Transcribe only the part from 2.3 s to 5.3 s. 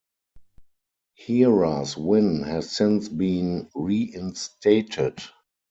has since been reinstated.